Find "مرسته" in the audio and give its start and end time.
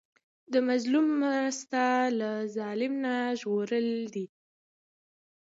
1.23-1.83